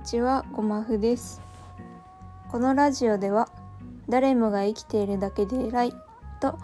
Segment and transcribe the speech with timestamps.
[0.00, 1.42] にちはごまふです。
[2.50, 3.50] このラジオでは
[4.08, 5.94] 誰もが生きているだけで偉い
[6.40, 6.58] と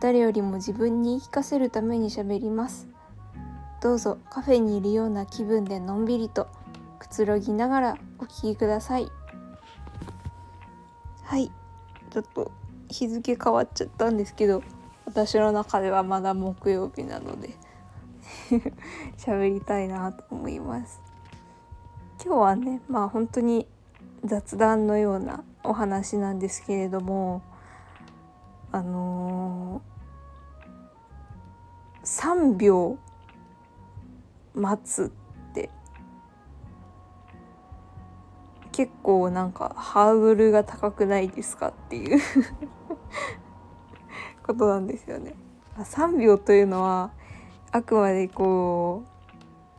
[0.00, 2.88] 誰よりも自分に言い聞かせるために喋ります。
[3.82, 6.48] どうぞカフェにいるような気分でのんびりと
[6.98, 9.12] くつろぎながらお聞きください。
[11.24, 11.52] はい。
[12.10, 12.50] ちょっと
[12.88, 14.62] 日付変わっちゃったんですけど
[15.04, 17.50] 私の中ではまだ木曜日なので
[19.18, 21.07] 喋りたいなと思います。
[22.28, 23.66] 今日はねまあ本当に
[24.22, 27.40] 雑談のようなお話なんですけれども
[28.70, 32.98] あのー、3秒
[34.54, 35.70] 待つって
[38.72, 42.20] 結構なんかハードルが高くないですかっていう
[44.46, 45.32] ことなんですよね。
[45.78, 47.10] 3秒というのは
[47.72, 49.04] あくまでこ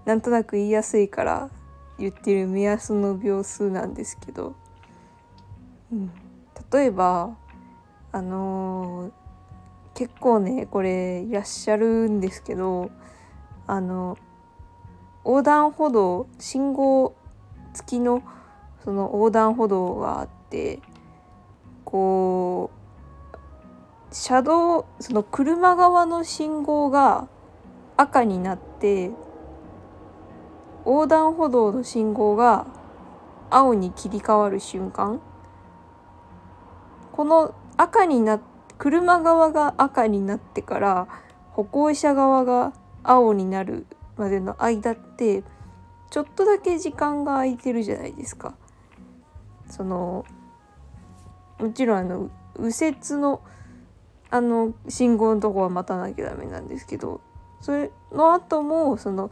[0.03, 1.51] うなんとなく言いやすいから
[1.99, 4.55] 言ってる目安の秒数なんですけど、
[5.91, 6.11] うん、
[6.71, 7.35] 例えば
[8.11, 12.89] あのー、結構ねこれいらっしゃるんですけど
[13.67, 14.17] あの
[15.25, 17.15] 横断歩道信号
[17.73, 18.23] 付きの
[18.83, 20.79] その横断歩道があって
[21.85, 22.79] こう
[24.11, 27.27] 車道その車側の信号が
[27.97, 29.11] 赤になって
[30.89, 32.65] 横断歩道の信号が
[33.51, 35.21] 青に切り替わる瞬間
[37.11, 38.41] この赤にな
[38.79, 41.07] 車側が赤になってから
[41.51, 42.73] 歩行者側が
[43.03, 43.85] 青になる
[44.17, 45.43] までの間って
[46.09, 48.55] ちょっとだけ時間が空いてるじゃないですか。
[49.69, 50.25] その
[51.59, 53.41] もちろんあの右折の
[54.31, 57.21] あの信号のとこは待たなきゃダメなんですけど
[57.61, 59.29] それの後もその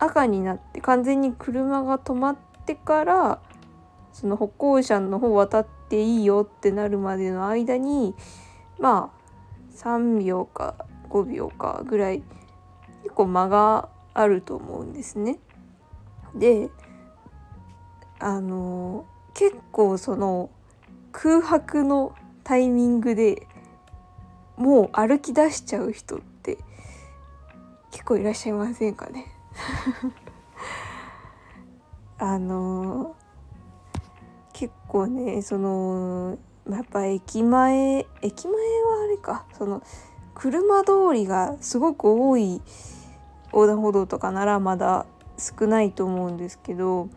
[0.00, 3.40] 赤になって完全に車が止まってから
[4.12, 8.14] その歩行者の方渡っていいよってなるまでの間に
[8.78, 10.74] まあ3秒か
[11.10, 12.22] 5秒かぐらい
[13.02, 15.38] 結構間があると思うんですね。
[16.34, 16.70] で
[18.18, 20.50] あの結構その
[21.12, 23.46] 空白のタイミングで
[24.56, 26.58] もう歩き出しちゃう人って
[27.90, 29.26] 結構いらっしゃいませんかね？
[32.18, 33.14] あの
[34.52, 36.38] 結構ねその
[36.68, 39.82] やっぱ駅前駅前はあれかその
[40.34, 42.62] 車通りがすごく多い
[43.52, 45.06] 横断歩道とかならまだ
[45.38, 47.08] 少ないと思うんですけど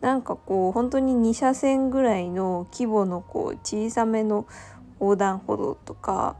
[0.00, 4.46] なんかこう本当に2車線ぐらいの規模のこう小さめの
[5.00, 6.36] 横断歩道とか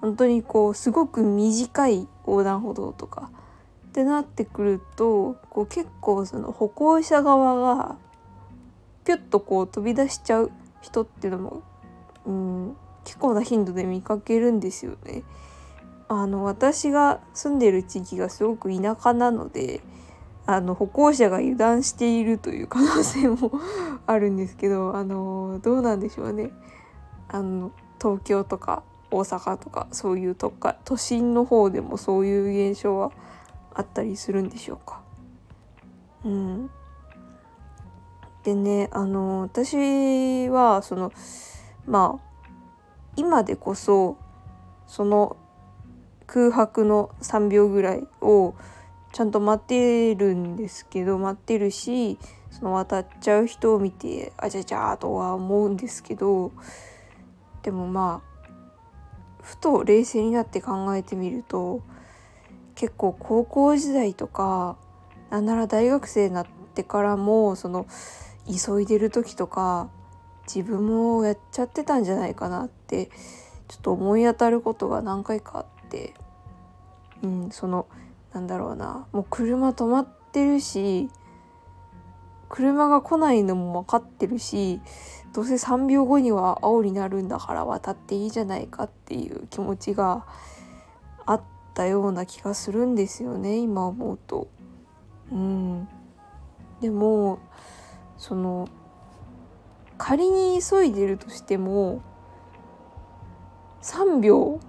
[0.00, 3.30] 本当にこうすごく短い横断歩道とか
[3.92, 7.96] ってなってくるとこう結構その歩行者側が
[9.04, 11.62] ピュッとこう飛び出しちゃう人っていうのも、
[12.24, 15.24] うん、結構な頻度で見かけるんですよね。
[16.08, 19.82] あの私が住んでる地域がすごく田舎なので
[20.46, 23.52] あの歩行者が油断しているという可能性も
[24.06, 26.50] あるんですけどあのどうなんでしょうね
[27.28, 33.12] あの東京とか大阪とかそういうとか都心の方でもそういう現象は
[33.74, 35.00] あったりするんでしょうか。
[36.24, 36.70] うん、
[38.44, 41.12] でねあの私はその
[41.86, 42.32] まあ
[43.16, 44.16] 今でこそ
[44.86, 45.36] その
[46.26, 48.54] 空白の3秒ぐらいを
[49.12, 52.18] ちゃんと待ってるんですけど待ってるし
[52.50, 56.52] その渡っちゃう人を見てあちゃちゃとは思うんですけど
[57.62, 61.82] でもまあふと冷静になって考えてみると
[62.82, 64.76] 結構高校時代とか
[65.30, 67.86] なんなら大学生になってからもその
[68.44, 69.88] 急いでる時とか
[70.52, 73.06] 自分もやっちゃってたんじゃないかなって
[73.68, 76.14] ちょっと思い当たることが何回かあって
[77.22, 77.86] うんその
[78.34, 81.08] なんだろうなもう車止まってるし
[82.48, 84.80] 車が来ないのも分かってるし
[85.32, 90.26] どうせ3秒後には青になるんだから渡っていいじゃないかっていう気持ちが
[91.26, 91.42] あっ
[91.74, 94.48] たような気がするんですよね今思うと。
[95.30, 95.88] うん、
[96.80, 97.38] でも
[98.18, 98.68] その
[99.96, 102.02] 仮に急いでるとしても
[103.82, 104.60] 3秒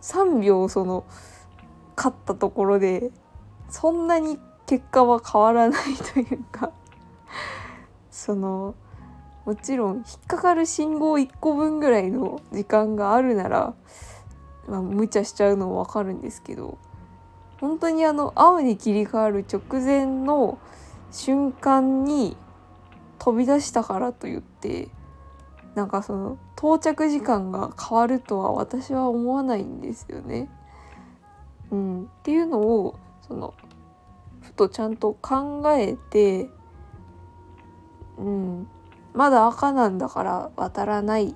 [0.00, 1.04] 3秒その
[1.96, 3.10] 勝ったところで
[3.68, 6.72] そんなに結果は変わらないというか
[8.10, 8.74] その
[9.50, 13.74] もちろん引っかかる信号1個分ぐらいの時間があるなら、
[14.68, 16.78] まあ、無茶しちゃうのもわかるんですけど
[17.60, 20.60] 本当にあの青に切り替わる直前の
[21.10, 22.36] 瞬間に
[23.18, 24.86] 飛び出したからといって
[25.74, 30.48] なんかその到着時間が変わるとは私は思わないんですよね。
[31.72, 32.94] うん、っていうのを
[33.26, 33.54] その
[34.42, 36.48] ふとちゃんと考えて、
[38.16, 38.68] うん、
[39.14, 41.34] まだ赤なんだから渡らない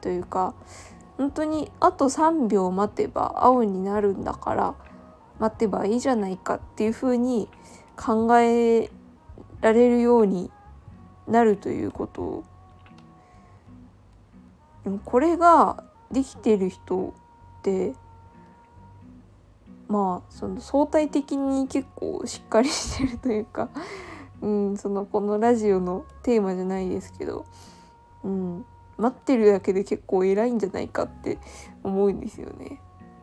[0.00, 0.54] というか
[1.16, 4.74] 本当にあと3秒待てば青になるんだから
[5.38, 7.48] 待てばいいじゃないかっていうふうに
[7.96, 8.90] 考え
[9.60, 10.50] られるように
[11.26, 12.44] なるということ。
[14.84, 17.14] でもこれができてる人
[17.60, 17.94] って
[19.88, 23.70] まあその相対的に結構しっかりしてるというか、
[24.42, 27.46] うん、そのこのラジオのテーマじゃないですけど、
[28.22, 28.64] うん、
[28.96, 31.38] 待ってるだけで結構偉いんじゃないかって
[31.82, 32.80] 思うんですよね。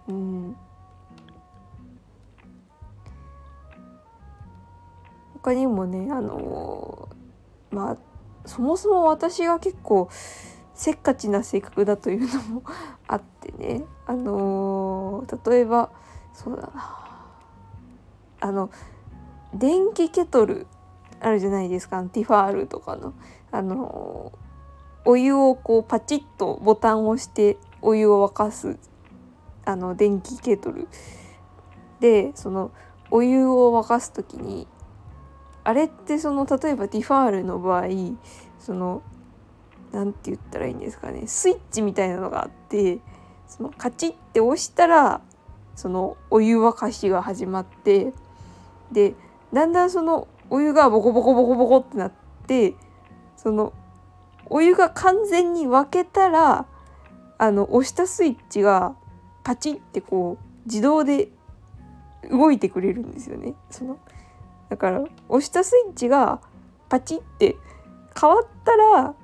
[0.07, 0.55] うん、
[5.33, 7.09] 他にもねあの、
[7.71, 7.97] まあ
[8.45, 10.09] そもそも私が結構
[10.73, 12.63] せっかちな性格だというのも
[13.07, 13.83] あってね。
[14.07, 15.91] あの、例えば
[16.33, 17.07] そうだな。
[18.43, 18.71] あの
[19.53, 20.65] 電気ケトル
[21.21, 22.01] あるじゃないですか。
[22.03, 23.13] ティファールとかの。
[23.51, 24.31] あの
[25.03, 28.77] お湯をこうパチッとボタンを押してお湯を沸かす。
[29.65, 30.87] あの電気ケトル。
[31.99, 32.71] でその
[33.11, 34.67] お湯を沸かす時に
[35.63, 37.87] あれってその例えばティファールの場合
[38.59, 39.03] その
[39.91, 41.27] 何て言ったらいいんですかね。
[41.27, 42.99] スイッチみたいなのがあって
[43.47, 45.21] そのカチッて押したら
[45.75, 48.13] そのお湯沸かしが始まって
[48.91, 49.13] で
[49.53, 52.11] だんだんそのお湯がボコボコボコボコってなっ
[52.45, 52.75] て
[53.37, 53.73] その
[54.47, 56.67] お湯が完全に沸けたら
[57.37, 58.93] あの押したスイッチが
[59.43, 61.29] パチってこう自動で
[62.29, 63.55] 動いてくれるんですよね。
[63.71, 63.97] その
[64.69, 66.41] だから押したスイッチが
[66.89, 67.55] パチって
[68.19, 69.15] 変わったら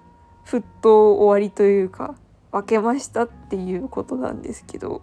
[0.45, 2.15] 沸騰終わりというか
[2.51, 5.01] 分けましたっていうことなんですけど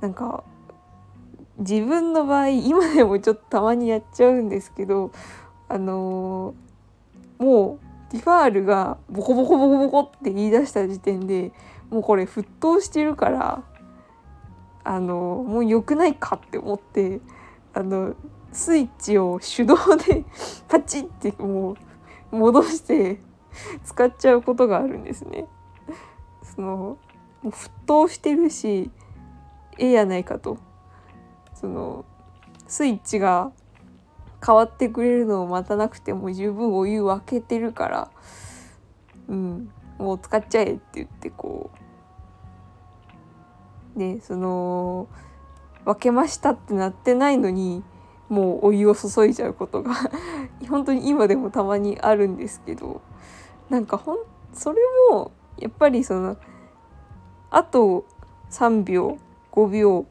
[0.00, 0.42] なんか
[1.58, 5.12] 自分の場合今でもちょっとたまにやっちゃうんですけど
[5.68, 7.78] あのー、も
[8.08, 11.52] うティファールがボコボコボコボコって言い出した時点で
[11.90, 13.62] もうこれ沸騰してるから
[14.84, 17.20] あのー、もう良くないかって思って
[17.74, 18.14] あの
[18.52, 20.24] スイッチを手動で
[20.68, 21.76] パチッても
[22.32, 23.20] う戻して
[23.84, 25.46] 使っちゃうことがあるんですね。
[26.42, 26.98] その
[27.44, 28.90] 沸騰してるし
[29.78, 30.58] ええやないかと
[31.62, 32.04] その
[32.66, 33.52] スイッチが
[34.44, 38.10] 変わってくれるのを待たなくても十分お湯沸けてるから
[39.28, 41.70] うんもう使っちゃえって言ってこ
[43.94, 45.06] うねその
[45.84, 47.84] 分けましたってなってないのに
[48.28, 49.94] もうお湯を注いじゃうことが
[50.68, 53.00] 本当に今でもたまにあるんですけど
[53.70, 54.18] なんかほん
[54.52, 54.80] それ
[55.10, 56.36] もやっぱりその
[57.50, 58.06] あと
[58.50, 59.18] 3秒
[59.52, 60.06] 5秒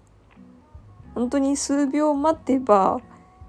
[1.21, 2.99] 本当に数秒待てば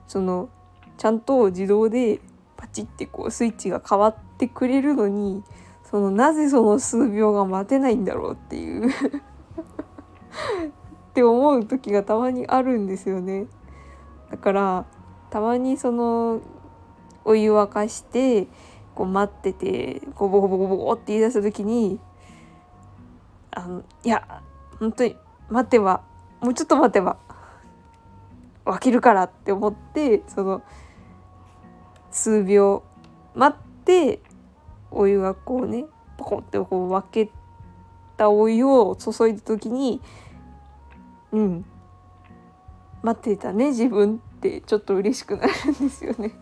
[0.07, 0.51] その
[0.99, 2.21] ちゃんと自動で
[2.55, 5.43] パチってこうスイッチが変わってくれるのに
[5.83, 8.93] そのなぜその数秒が待てないんだろうっていう っ
[11.15, 13.47] て思う時がたまにあるんですよね。
[14.31, 14.85] だから
[15.31, 16.41] たまにその
[17.25, 18.49] お湯沸かして
[18.95, 21.99] こう待っててこうボコボコボコって言い出した時に
[23.51, 24.43] あのいや
[24.79, 25.17] 本当に
[25.49, 26.03] 待てば
[26.43, 27.17] もうちょっと待てば
[28.65, 30.63] 分けるからって思ってその
[32.11, 32.85] 数秒
[33.35, 34.21] 待って
[34.91, 37.33] お湯がこうねポコンってこう分け
[38.17, 40.01] たお湯を注いだ時に
[41.33, 41.65] うん
[43.03, 46.33] 待ってたね自分ってちょっと嬉しくなるんですよね。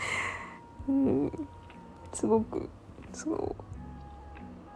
[0.88, 1.48] うん
[2.12, 2.68] すごく
[3.12, 3.56] そう。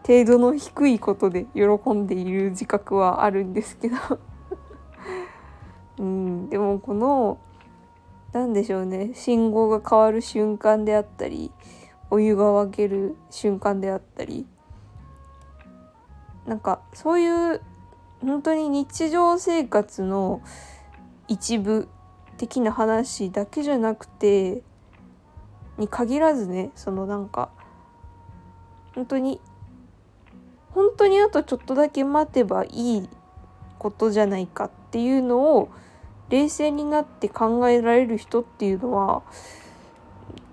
[0.06, 3.96] 程度の低いことで喜んでいる自覚はあるんですけど。
[6.54, 7.40] でもこの
[8.32, 11.50] 何でしょうね信号が変わる瞬間であったり
[12.10, 14.46] お湯が沸ける瞬間であったり
[16.46, 17.60] なんかそういう
[18.20, 20.42] 本当に日常生活の
[21.26, 21.88] 一部
[22.36, 24.62] 的な話だけじゃなくて
[25.76, 27.50] に限らずねそのなんか
[28.94, 29.40] 本当に
[30.70, 33.08] 本当にあとちょっとだけ待てばいい
[33.80, 35.68] ことじゃないかっていうのを
[36.30, 39.22] 冷静になって考えられる人っていうのは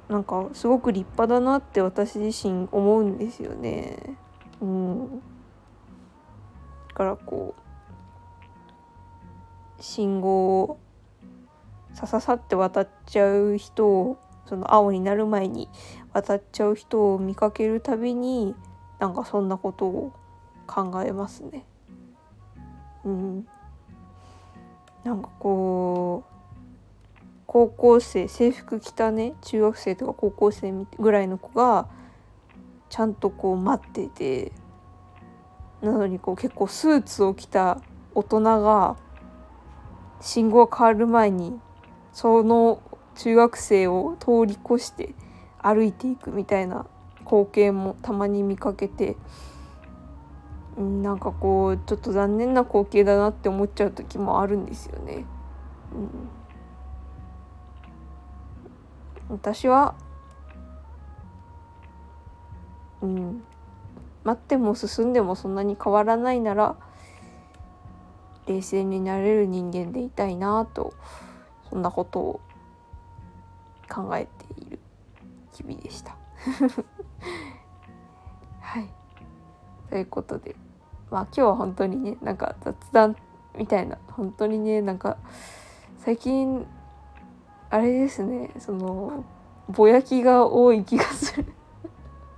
[0.09, 4.17] なんかすごく立派だなって私自身思うんですよね。
[4.59, 7.55] うん、だからこ
[9.79, 10.79] う信号を
[11.93, 15.69] さささって渡っちゃう人をその青になる前に
[16.13, 18.53] 渡っちゃう人を見かけるたびに
[18.99, 20.13] なんかそんなことを
[20.67, 21.65] 考えますね。
[23.03, 23.47] うん、
[25.03, 26.31] なんかこう
[27.47, 31.87] 高校生制服着たね中学生とか高校生ぐらいの子が
[32.89, 34.51] ちゃんとこう待ってて
[35.81, 37.81] なのにこう結構スーツを着た
[38.13, 38.97] 大人が
[40.21, 41.59] 信号が変わる前に
[42.13, 42.81] その
[43.15, 45.15] 中学生を通り越して
[45.61, 46.85] 歩いていくみたいな
[47.19, 49.15] 光景もたまに見かけて、
[50.81, 55.25] なんかこうちょっと残念な光景だなって思っちゃう時もあるんですよね。
[59.29, 59.95] うん、私は、
[63.01, 63.43] うん、
[64.23, 66.75] 待っても進んでもそんなに変わらないなら
[68.47, 70.93] 冷静になれる人間でいたいなと
[71.69, 72.41] そんなことを
[73.89, 74.79] 考えている
[75.53, 76.15] 日々でした。
[78.61, 78.89] はい
[79.89, 80.55] ということで
[81.11, 83.17] まあ今日は本当にねなんか雑談
[83.57, 85.17] みたいな本当にねなんか
[85.99, 86.65] 最近
[87.69, 89.25] あれですねその
[89.69, 91.45] ぼやきが多い気がする。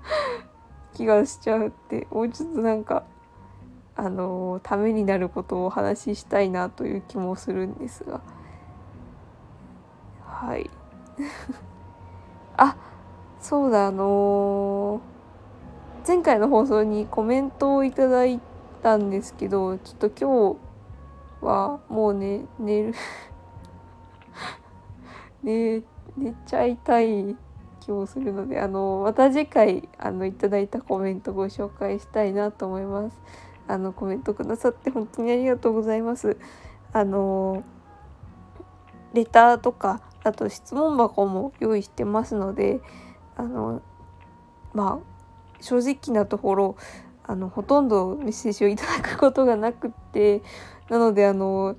[0.93, 3.03] 気がしちゃうってもうちょっとなんか
[3.95, 8.21] あのためになることをお話ししたいなという気もするんですが。
[10.23, 10.69] はい。
[12.57, 12.75] あ
[13.39, 18.39] そうだあのー、前回の放送にコメントをいただい
[18.83, 20.59] たんですけどちょっと今
[21.41, 22.93] 日はもうね寝る
[25.41, 25.81] ね
[26.17, 27.35] 寝ちゃいたい
[27.79, 33.19] 気もするのであのまた次回あのいただいたコメントご紹介したいなと思います。
[33.65, 36.37] あのコメントくださって本当にありがとうございます。
[36.91, 37.63] あの
[39.13, 42.81] レターとかあと質問箱も用意してますので
[43.37, 43.81] あの
[44.73, 46.75] まあ正直なところ
[47.25, 50.41] あのほとんどメッセージをいただくことがなくって
[50.89, 51.75] なのであの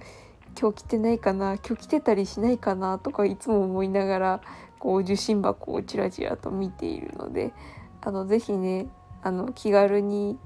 [0.59, 4.41] 今日来てないかな今日来てたりしないかなとかいつも思いながら
[4.79, 7.53] こう受信箱をちらちらと見ているので
[8.01, 8.87] あのぜひね
[9.23, 10.39] あの気軽に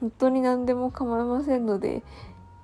[0.00, 2.02] 本当に何でも構いませんので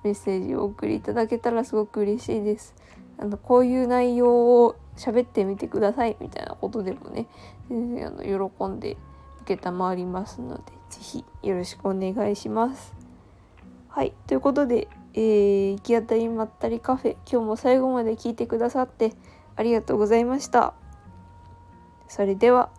[0.03, 2.75] メッセージをお送りいただけたらすごく嬉しいです。
[3.17, 7.27] あのこういう内容を喋ってみてくださいみたいなことでもね
[7.69, 8.97] 全然あの喜んで
[9.45, 12.93] 承りますので是非よろしくお願いします。
[13.89, 19.13] はいということで、えー、行き当たりまったりカフェ今日も最後まで聞いてくださって
[19.55, 20.73] ありがとうございました。
[22.07, 22.69] それでは。